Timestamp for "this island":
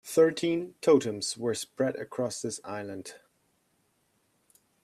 2.41-3.13